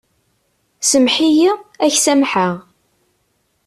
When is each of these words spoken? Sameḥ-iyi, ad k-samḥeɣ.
Sameḥ-iyi, 0.89 1.51
ad 1.83 1.91
k-samḥeɣ. 1.93 2.55